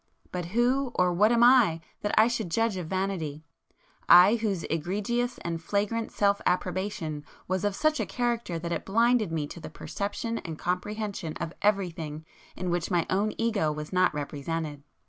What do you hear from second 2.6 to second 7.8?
of vanity,—I whose egregious and flagrant self approbation was of